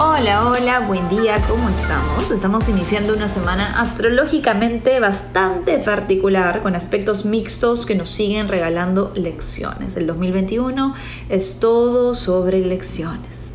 [0.00, 2.30] Hola, hola, buen día, ¿cómo estamos?
[2.30, 9.96] Estamos iniciando una semana astrológicamente bastante particular, con aspectos mixtos que nos siguen regalando lecciones.
[9.96, 10.94] El 2021
[11.28, 13.50] es todo sobre lecciones.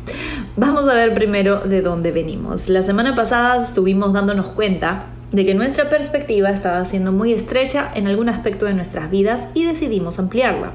[0.54, 2.68] Vamos a ver primero de dónde venimos.
[2.68, 8.06] La semana pasada estuvimos dándonos cuenta de que nuestra perspectiva estaba siendo muy estrecha en
[8.06, 10.72] algún aspecto de nuestras vidas y decidimos ampliarla.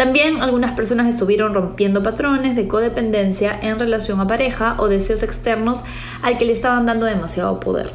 [0.00, 5.82] También algunas personas estuvieron rompiendo patrones de codependencia en relación a pareja o deseos externos
[6.22, 7.92] al que le estaban dando demasiado poder.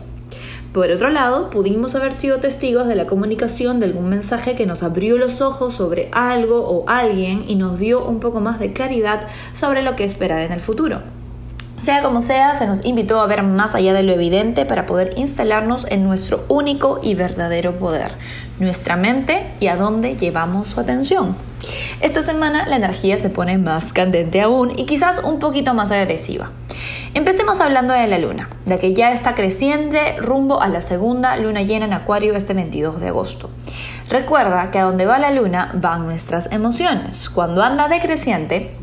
[0.71, 4.83] Por otro lado, pudimos haber sido testigos de la comunicación de algún mensaje que nos
[4.83, 9.21] abrió los ojos sobre algo o alguien y nos dio un poco más de claridad
[9.59, 11.01] sobre lo que esperar en el futuro.
[11.83, 15.13] Sea como sea, se nos invitó a ver más allá de lo evidente para poder
[15.17, 18.11] instalarnos en nuestro único y verdadero poder,
[18.59, 21.35] nuestra mente y a dónde llevamos su atención.
[22.01, 26.51] Esta semana la energía se pone más candente aún y quizás un poquito más agresiva.
[27.13, 31.61] Empecemos hablando de la luna, de que ya está creciente rumbo a la segunda luna
[31.61, 33.49] llena en Acuario este 22 de agosto.
[34.09, 37.29] Recuerda que a donde va la luna van nuestras emociones.
[37.29, 38.75] Cuando anda decreciente,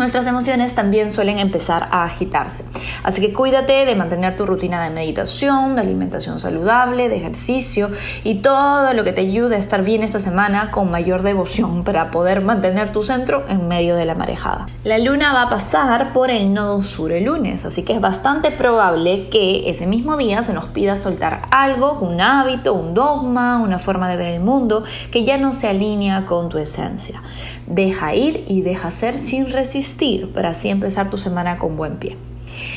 [0.00, 2.64] nuestras emociones también suelen empezar a agitarse.
[3.02, 7.90] Así que cuídate de mantener tu rutina de meditación, de alimentación saludable, de ejercicio
[8.24, 12.10] y todo lo que te ayude a estar bien esta semana con mayor devoción para
[12.10, 14.66] poder mantener tu centro en medio de la marejada.
[14.84, 18.50] La luna va a pasar por el nodo sur el lunes, así que es bastante
[18.50, 23.78] probable que ese mismo día se nos pida soltar algo, un hábito, un dogma, una
[23.78, 27.22] forma de ver el mundo que ya no se alinea con tu esencia.
[27.70, 32.16] Deja ir y deja ser sin resistir para así empezar tu semana con buen pie.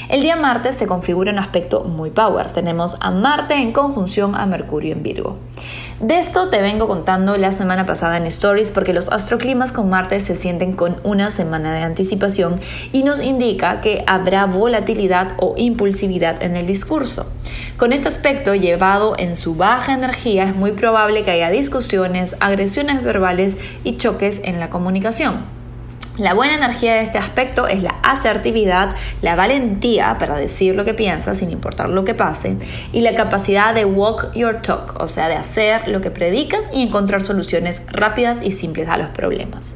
[0.08, 2.52] El día martes se configura un aspecto muy power.
[2.52, 5.38] Tenemos a Marte en conjunción a Mercurio en Virgo.
[6.04, 10.20] De esto te vengo contando la semana pasada en Stories porque los astroclimas con Marte
[10.20, 12.60] se sienten con una semana de anticipación
[12.92, 17.28] y nos indica que habrá volatilidad o impulsividad en el discurso.
[17.78, 23.02] Con este aspecto llevado en su baja energía es muy probable que haya discusiones, agresiones
[23.02, 25.63] verbales y choques en la comunicación.
[26.20, 30.94] La buena energía de este aspecto es la asertividad, la valentía para decir lo que
[30.94, 32.56] piensas sin importar lo que pase
[32.92, 36.84] y la capacidad de walk your talk, o sea, de hacer lo que predicas y
[36.84, 39.74] encontrar soluciones rápidas y simples a los problemas.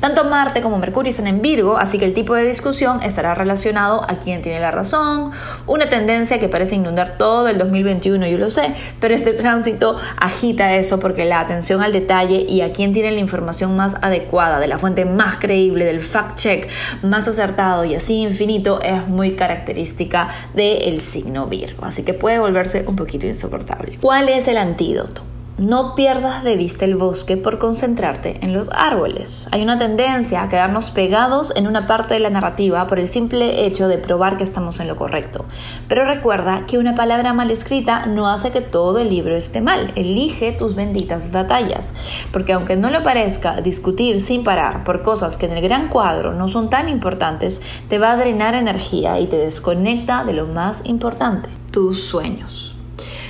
[0.00, 4.02] Tanto Marte como Mercurio están en Virgo, así que el tipo de discusión estará relacionado
[4.10, 5.30] a quién tiene la razón,
[5.68, 10.74] una tendencia que parece inundar todo el 2021, yo lo sé, pero este tránsito agita
[10.74, 14.66] eso porque la atención al detalle y a quién tiene la información más adecuada, de
[14.66, 16.68] la fuente más creíble, del fact check
[17.02, 22.84] más acertado y así infinito, es muy característica del signo Virgo, así que puede volverse
[22.86, 23.98] un poquito insoportable.
[24.00, 25.35] ¿Cuál es el antídoto?
[25.58, 29.48] No pierdas de vista el bosque por concentrarte en los árboles.
[29.52, 33.64] Hay una tendencia a quedarnos pegados en una parte de la narrativa por el simple
[33.64, 35.46] hecho de probar que estamos en lo correcto.
[35.88, 39.92] Pero recuerda que una palabra mal escrita no hace que todo el libro esté mal.
[39.96, 41.90] Elige tus benditas batallas.
[42.32, 46.34] Porque aunque no lo parezca, discutir sin parar por cosas que en el gran cuadro
[46.34, 50.82] no son tan importantes te va a drenar energía y te desconecta de lo más
[50.84, 52.75] importante, tus sueños.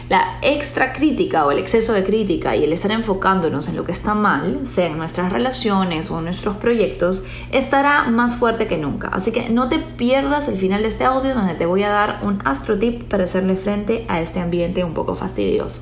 [0.09, 3.91] La extra crítica o el exceso de crítica y el estar enfocándonos en lo que
[3.91, 9.09] está mal, sea en nuestras relaciones o en nuestros proyectos, estará más fuerte que nunca.
[9.09, 12.21] Así que no te pierdas el final de este audio donde te voy a dar
[12.23, 15.81] un astro tip para hacerle frente a este ambiente un poco fastidioso.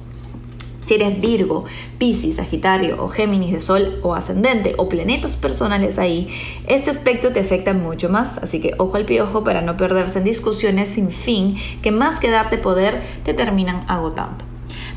[0.85, 1.65] Si eres Virgo,
[1.97, 6.29] Piscis, Sagitario o Géminis de Sol o ascendente o planetas personales ahí,
[6.67, 10.27] este aspecto te afecta mucho más, así que ojo al piojo para no perderse en
[10.27, 14.45] discusiones sin fin que más que darte poder te terminan agotando.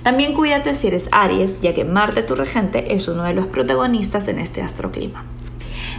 [0.04, 4.28] También cuídate si eres Aries, ya que Marte, tu regente, es uno de los protagonistas
[4.28, 5.24] en este astroclima.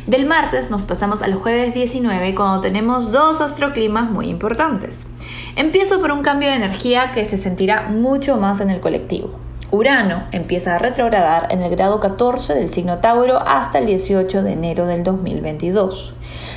[0.07, 4.99] Del martes nos pasamos al jueves 19 cuando tenemos dos astroclimas muy importantes.
[5.57, 9.48] Empiezo por un cambio de energía que se sentirá mucho más en el colectivo.
[9.71, 14.53] Urano empieza a retrogradar en el grado 14 del signo Tauro hasta el 18 de
[14.55, 16.15] enero del 2022.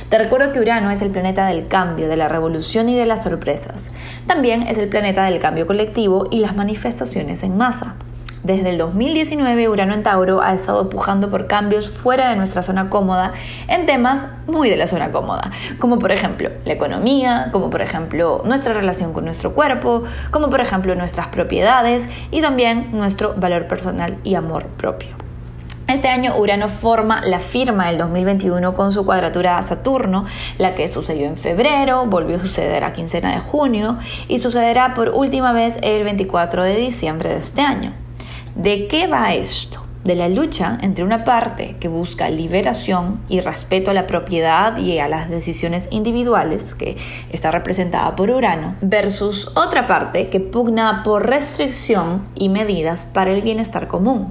[0.08, 3.24] Te recuerdo que Urano es el planeta del cambio, de la revolución y de las
[3.24, 3.90] sorpresas.
[4.26, 7.96] También es el planeta del cambio colectivo y las manifestaciones en masa.
[8.44, 12.90] Desde el 2019, Urano en Tauro ha estado pujando por cambios fuera de nuestra zona
[12.90, 13.34] cómoda
[13.68, 18.42] en temas muy de la zona cómoda, como por ejemplo la economía, como por ejemplo
[18.44, 20.02] nuestra relación con nuestro cuerpo,
[20.32, 25.10] como por ejemplo nuestras propiedades y también nuestro valor personal y amor propio.
[25.86, 30.24] Este año Urano forma la firma del 2021 con su cuadratura a Saturno,
[30.58, 35.10] la que sucedió en febrero, volvió a suceder a quincena de junio y sucederá por
[35.10, 38.01] última vez el 24 de diciembre de este año.
[38.54, 39.82] ¿De qué va esto?
[40.04, 44.98] De la lucha entre una parte que busca liberación y respeto a la propiedad y
[44.98, 46.98] a las decisiones individuales, que
[47.30, 53.40] está representada por Urano, versus otra parte que pugna por restricción y medidas para el
[53.40, 54.30] bienestar común.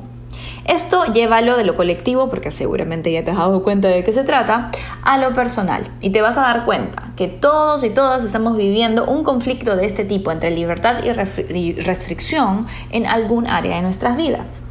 [0.66, 4.24] Esto llévalo de lo colectivo, porque seguramente ya te has dado cuenta de qué se
[4.24, 4.70] trata,
[5.02, 5.90] a lo personal.
[6.00, 9.86] Y te vas a dar cuenta que todos y todas estamos viviendo un conflicto de
[9.86, 14.64] este tipo entre libertad y restricción en algún área de nuestras vidas.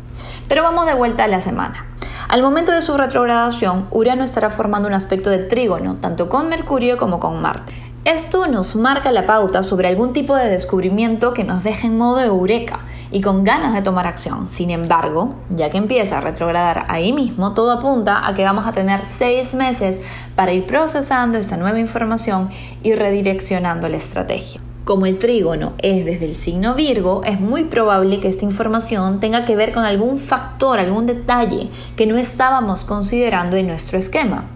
[0.49, 1.87] Pero vamos de vuelta a la semana.
[2.29, 6.99] Al momento de su retrogradación, Urano estará formando un aspecto de trígono, tanto con Mercurio
[6.99, 7.73] como con Marte.
[8.07, 12.23] Esto nos marca la pauta sobre algún tipo de descubrimiento que nos deje en modo
[12.23, 14.49] eureka y con ganas de tomar acción.
[14.49, 18.73] Sin embargo, ya que empieza a retrogradar ahí mismo, todo apunta a que vamos a
[18.73, 20.01] tener seis meses
[20.35, 22.49] para ir procesando esta nueva información
[22.83, 24.63] y redireccionando la estrategia.
[24.87, 29.45] Como el trígono es desde el signo Virgo, es muy probable que esta información tenga
[29.45, 34.47] que ver con algún factor, algún detalle que no estábamos considerando en nuestro esquema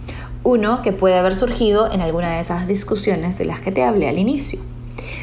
[0.45, 4.09] uno que puede haber surgido en alguna de esas discusiones de las que te hablé
[4.09, 4.61] al inicio.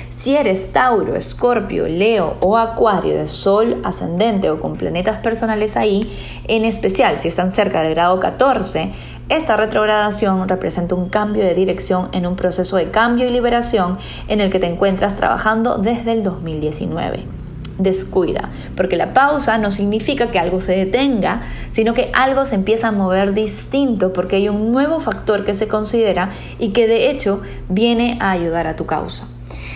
[0.09, 6.11] Si eres Tauro, Escorpio, Leo o Acuario de Sol ascendente o con planetas personales ahí,
[6.47, 8.91] en especial si están cerca del grado 14,
[9.29, 13.97] esta retrogradación representa un cambio de dirección en un proceso de cambio y liberación
[14.27, 17.40] en el que te encuentras trabajando desde el 2019
[17.83, 21.41] descuida, porque la pausa no significa que algo se detenga,
[21.71, 25.67] sino que algo se empieza a mover distinto porque hay un nuevo factor que se
[25.67, 29.27] considera y que de hecho viene a ayudar a tu causa.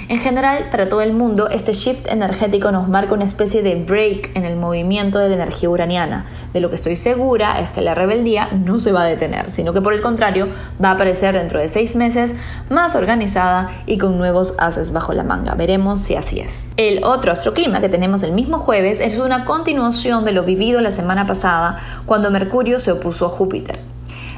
[0.07, 4.35] En general, para todo el mundo, este shift energético nos marca una especie de break
[4.35, 6.27] en el movimiento de la energía uraniana.
[6.53, 9.73] De lo que estoy segura es que la rebeldía no se va a detener, sino
[9.73, 10.47] que por el contrario
[10.83, 12.35] va a aparecer dentro de seis meses
[12.69, 15.55] más organizada y con nuevos haces bajo la manga.
[15.55, 16.67] Veremos si así es.
[16.77, 20.91] El otro astroclima que tenemos el mismo jueves es una continuación de lo vivido la
[20.91, 23.94] semana pasada cuando Mercurio se opuso a Júpiter.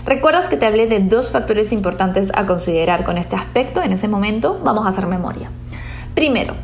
[0.08, 4.08] ¿Recuerdas que te hablé de dos factores importantes a considerar con este aspecto en ese
[4.08, 4.58] momento?
[4.64, 5.52] Vamos a hacer memoria.
[6.16, 6.56] Primero,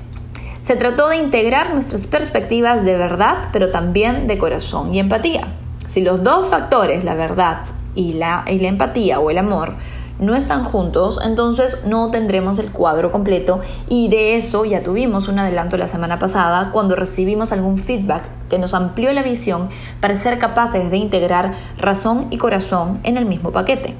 [0.61, 5.49] se trató de integrar nuestras perspectivas de verdad, pero también de corazón y empatía.
[5.87, 9.75] Si los dos factores, la verdad y la, y la empatía o el amor,
[10.19, 15.39] no están juntos, entonces no tendremos el cuadro completo y de eso ya tuvimos un
[15.39, 19.69] adelanto la semana pasada cuando recibimos algún feedback que nos amplió la visión
[19.99, 23.95] para ser capaces de integrar razón y corazón en el mismo paquete.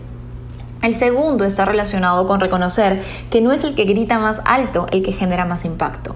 [0.84, 5.02] El segundo está relacionado con reconocer que no es el que grita más alto el
[5.02, 6.14] que genera más impacto.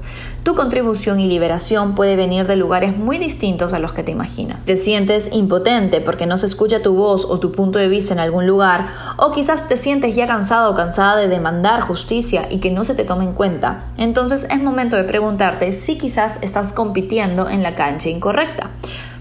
[0.47, 4.65] Tu contribución y liberación puede venir de lugares muy distintos a los que te imaginas.
[4.65, 8.21] Te sientes impotente porque no se escucha tu voz o tu punto de vista en
[8.21, 12.71] algún lugar, o quizás te sientes ya cansado o cansada de demandar justicia y que
[12.71, 13.91] no se te tome en cuenta.
[13.97, 18.69] Entonces es momento de preguntarte si quizás estás compitiendo en la cancha incorrecta.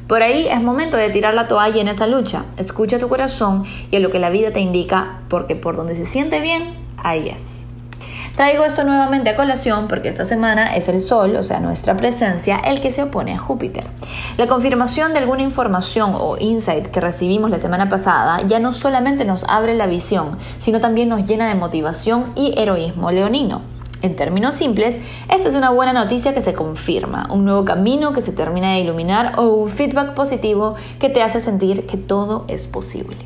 [0.06, 2.44] Por ahí es momento de tirar la toalla en esa lucha.
[2.56, 6.06] Escucha tu corazón y a lo que la vida te indica, porque por donde se
[6.06, 6.62] siente bien,
[6.98, 7.65] ahí es.
[8.36, 12.58] Traigo esto nuevamente a colación porque esta semana es el Sol, o sea, nuestra presencia,
[12.58, 13.84] el que se opone a Júpiter.
[14.36, 19.24] La confirmación de alguna información o insight que recibimos la semana pasada ya no solamente
[19.24, 23.62] nos abre la visión, sino también nos llena de motivación y heroísmo leonino.
[24.02, 24.98] En términos simples,
[25.32, 28.80] esta es una buena noticia que se confirma, un nuevo camino que se termina de
[28.80, 33.16] iluminar o un feedback positivo que te hace sentir que todo es posible.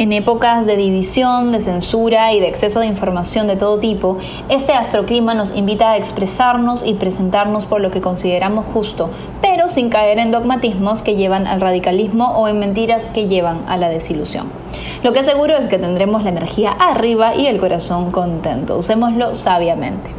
[0.00, 4.16] En épocas de división, de censura y de exceso de información de todo tipo,
[4.48, 9.10] este astroclima nos invita a expresarnos y presentarnos por lo que consideramos justo,
[9.42, 13.76] pero sin caer en dogmatismos que llevan al radicalismo o en mentiras que llevan a
[13.76, 14.50] la desilusión.
[15.02, 18.78] Lo que seguro es que tendremos la energía arriba y el corazón contento.
[18.78, 20.12] Usémoslo sabiamente.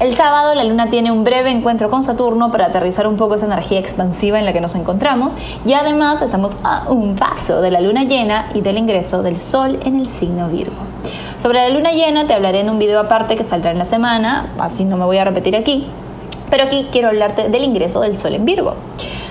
[0.00, 3.46] El sábado la luna tiene un breve encuentro con Saturno para aterrizar un poco esa
[3.46, 7.80] energía expansiva en la que nos encontramos y además estamos a un paso de la
[7.80, 10.74] luna llena y del ingreso del Sol en el signo Virgo.
[11.38, 14.52] Sobre la luna llena te hablaré en un video aparte que saldrá en la semana,
[14.58, 15.86] así no me voy a repetir aquí,
[16.50, 18.74] pero aquí quiero hablarte del ingreso del Sol en Virgo.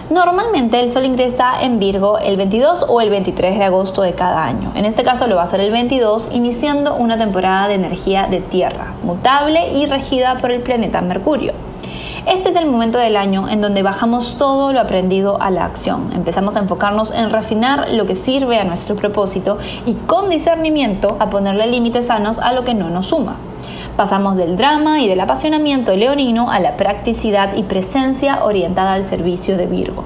[0.10, 4.43] Normalmente el Sol ingresa en Virgo el 22 o el 23 de agosto de cada
[4.43, 4.72] año.
[4.75, 8.41] En este caso lo va a hacer el 22, iniciando una temporada de energía de
[8.41, 11.53] Tierra, mutable y regida por el planeta Mercurio.
[12.27, 16.12] Este es el momento del año en donde bajamos todo lo aprendido a la acción.
[16.13, 21.29] Empezamos a enfocarnos en refinar lo que sirve a nuestro propósito y con discernimiento a
[21.29, 23.38] ponerle límites sanos a lo que no nos suma.
[23.96, 29.56] Pasamos del drama y del apasionamiento leonino a la practicidad y presencia orientada al servicio
[29.56, 30.04] de Virgo.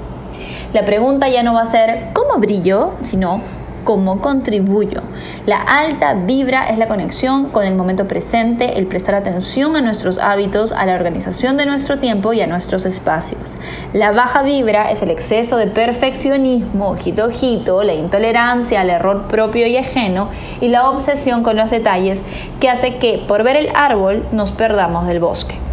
[0.74, 2.92] La pregunta ya no va a ser ¿cómo brillo?
[3.02, 3.42] sino
[3.88, 5.02] cómo contribuyo.
[5.46, 10.18] La alta vibra es la conexión con el momento presente, el prestar atención a nuestros
[10.18, 13.58] hábitos, a la organización de nuestro tiempo y a nuestros espacios.
[13.94, 19.68] La baja vibra es el exceso de perfeccionismo, ojito ojito, la intolerancia al error propio
[19.68, 22.24] y ajeno y la obsesión con los detalles
[22.60, 25.67] que hace que por ver el árbol nos perdamos del bosque.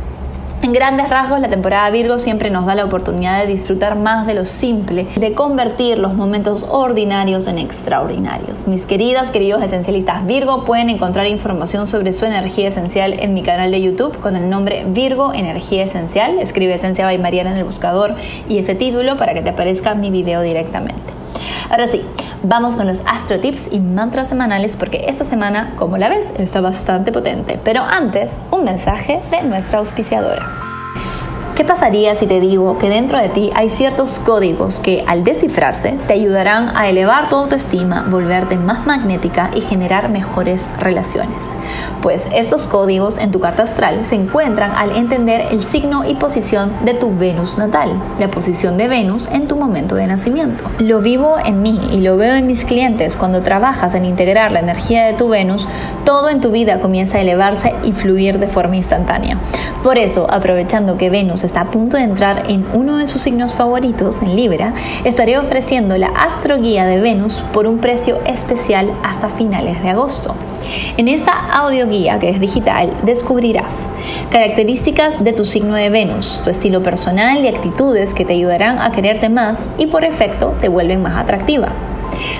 [0.65, 4.33] En grandes rasgos, la temporada Virgo siempre nos da la oportunidad de disfrutar más de
[4.33, 8.67] lo simple, de convertir los momentos ordinarios en extraordinarios.
[8.67, 13.73] Mis queridas, queridos esencialistas Virgo, pueden encontrar información sobre su energía esencial en mi canal
[13.73, 16.39] de YouTube con el nombre Virgo Energía Esencial.
[16.39, 18.15] Escribe Esencia by Mariana en el buscador
[18.49, 21.14] y ese título para que te aparezca mi video directamente.
[21.71, 22.05] Ahora sí,
[22.43, 26.61] vamos con los astro tips y mantras semanales porque esta semana, como la ves, está
[26.61, 27.59] bastante potente.
[27.63, 30.64] Pero antes, un mensaje de nuestra auspiciadora.
[31.55, 35.97] ¿Qué pasaría si te digo que dentro de ti hay ciertos códigos que al descifrarse
[36.09, 41.45] te ayudarán a elevar tu autoestima, volverte más magnética y generar mejores relaciones?
[42.03, 46.73] Pues estos códigos en tu carta astral se encuentran al entender el signo y posición
[46.85, 50.65] de tu Venus natal, la posición de Venus en tu momento de nacimiento.
[50.81, 54.59] Lo vivo en mí y lo veo en mis clientes cuando trabajas en integrar la
[54.59, 55.69] energía de tu Venus,
[56.05, 59.39] todo en tu vida comienza a elevarse y fluir de forma instantánea.
[59.85, 63.55] Por eso, aprovechando que Venus está a punto de entrar en uno de sus signos
[63.55, 64.75] favoritos, en Libra,
[65.05, 70.35] estaré ofreciendo la Astro Guía de Venus por un precio especial hasta finales de agosto.
[70.97, 73.87] En esta audio guía, que es digital, descubrirás
[74.31, 78.93] características de tu signo de Venus, tu estilo personal y actitudes que te ayudarán a
[78.93, 81.69] quererte más y por efecto te vuelven más atractiva.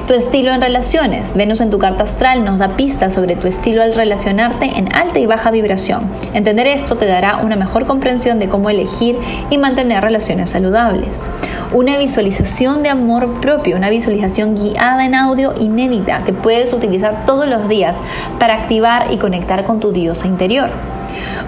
[0.07, 1.35] Tu estilo en relaciones.
[1.35, 5.19] Venus en tu carta astral nos da pistas sobre tu estilo al relacionarte en alta
[5.19, 6.11] y baja vibración.
[6.33, 9.19] Entender esto te dará una mejor comprensión de cómo elegir
[9.51, 11.29] y mantener relaciones saludables.
[11.73, 17.47] Una visualización de amor propio, una visualización guiada en audio inédita que puedes utilizar todos
[17.47, 17.97] los días
[18.39, 20.71] para activar y conectar con tu diosa interior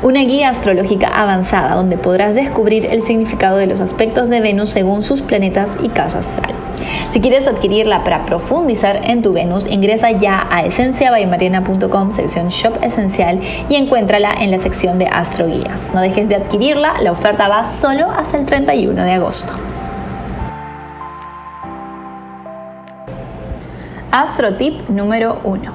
[0.02, 5.02] una guía astrológica avanzada donde podrás descubrir el significado de los aspectos de Venus según
[5.02, 6.54] sus planetas y casa astral.
[7.16, 13.40] Si quieres adquirirla para profundizar en tu Venus, ingresa ya a esenciabaymariana.com, sección Shop Esencial,
[13.70, 15.92] y encuéntrala en la sección de Astro Guías.
[15.94, 19.54] No dejes de adquirirla, la oferta va solo hasta el 31 de agosto.
[24.10, 25.72] Astro Tip número 1.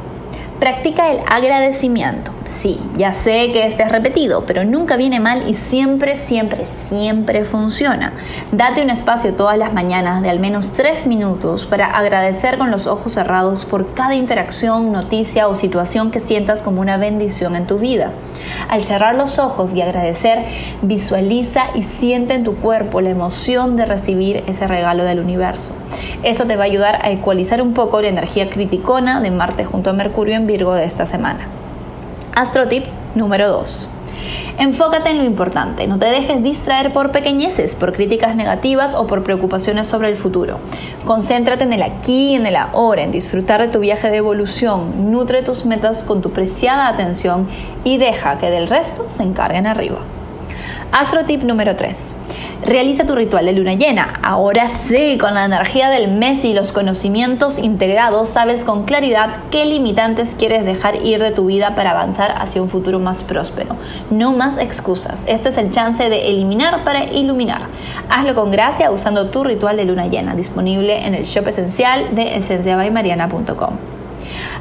[0.60, 2.32] Practica el agradecimiento.
[2.62, 7.44] Sí, ya sé que este es repetido, pero nunca viene mal y siempre, siempre, siempre
[7.44, 8.14] funciona.
[8.52, 12.86] Date un espacio todas las mañanas de al menos tres minutos para agradecer con los
[12.86, 17.80] ojos cerrados por cada interacción, noticia o situación que sientas como una bendición en tu
[17.80, 18.12] vida.
[18.70, 20.46] Al cerrar los ojos y agradecer,
[20.84, 25.74] visualiza y siente en tu cuerpo la emoción de recibir ese regalo del universo.
[26.22, 29.90] Eso te va a ayudar a ecualizar un poco la energía criticona de Marte junto
[29.90, 31.61] a Mercurio en Virgo de esta semana.
[32.34, 33.90] Astrotip número 2.
[34.58, 39.24] Enfócate en lo importante, no te dejes distraer por pequeñeces, por críticas negativas o por
[39.24, 40.60] preocupaciones sobre el futuro.
[41.06, 45.12] Concéntrate en el aquí y en el ahora, en disfrutar de tu viaje de evolución,
[45.12, 47.50] nutre tus metas con tu preciada atención
[47.84, 50.00] y deja que del resto se encarguen arriba.
[50.94, 52.16] Astrotip número 3.
[52.66, 54.08] Realiza tu ritual de luna llena.
[54.22, 59.66] Ahora sí, con la energía del mes y los conocimientos integrados, sabes con claridad qué
[59.66, 63.76] limitantes quieres dejar ir de tu vida para avanzar hacia un futuro más próspero.
[64.12, 65.24] No más excusas.
[65.26, 67.62] Este es el chance de eliminar para iluminar.
[68.10, 72.38] Hazlo con gracia usando tu ritual de luna llena, disponible en el shop esencial de
[72.38, 73.74] esenciabaymariana.com.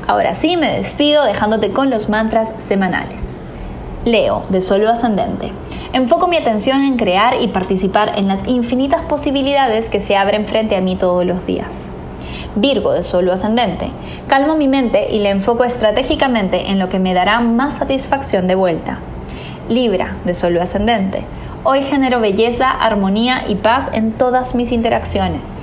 [0.06, 3.40] Ahora sí, me despido dejándote con los mantras semanales.
[4.04, 5.52] Leo, de Solo Ascendente.
[5.92, 10.74] Enfoco mi atención en crear y participar en las infinitas posibilidades que se abren frente
[10.74, 11.90] a mí todos los días.
[12.54, 13.90] Virgo de Solo Ascendente.
[14.26, 18.54] Calmo mi mente y le enfoco estratégicamente en lo que me dará más satisfacción de
[18.54, 19.00] vuelta.
[19.68, 21.24] Libra de Solo Ascendente.
[21.62, 25.60] Hoy genero belleza, armonía y paz en todas mis interacciones.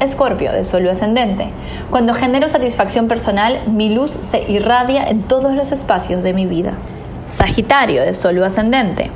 [0.00, 1.50] Escorpio de Solo Ascendente.
[1.90, 6.74] Cuando genero satisfacción personal, mi luz se irradia en todos los espacios de mi vida.
[7.26, 9.10] Sagitario de Sol ascendente.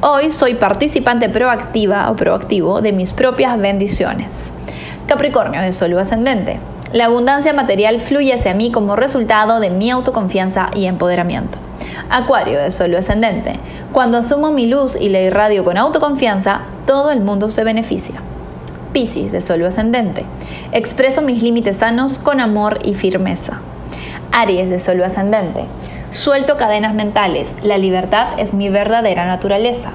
[0.00, 4.54] Hoy soy participante proactiva o proactivo de mis propias bendiciones.
[5.08, 6.60] Capricornio de Sol ascendente.
[6.92, 11.58] La abundancia material fluye hacia mí como resultado de mi autoconfianza y empoderamiento.
[12.08, 13.58] Acuario de Sol ascendente.
[13.92, 18.22] Cuando asumo mi luz y la irradio con autoconfianza, todo el mundo se beneficia.
[18.92, 20.24] Piscis de Sol ascendente.
[20.70, 23.60] Expreso mis límites sanos con amor y firmeza.
[24.30, 25.64] Aries de Sol ascendente.
[26.10, 27.56] Suelto cadenas mentales.
[27.64, 29.90] La libertad es mi verdadera naturaleza.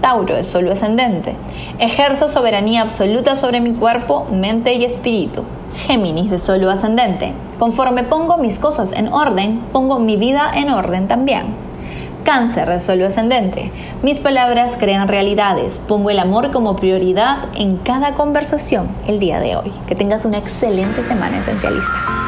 [0.00, 1.34] Tauro de Sol ascendente.
[1.80, 5.42] Ejerzo soberanía absoluta sobre mi cuerpo, mente y espíritu.
[5.74, 7.32] Géminis de Sol ascendente.
[7.58, 11.46] Conforme pongo mis cosas en orden, pongo mi vida en orden también.
[12.24, 13.72] Cáncer de Sol ascendente.
[14.02, 15.80] Mis palabras crean realidades.
[15.80, 19.72] Pongo el amor como prioridad en cada conversación el día de hoy.
[19.88, 22.19] Que tengas una excelente semana esencialista.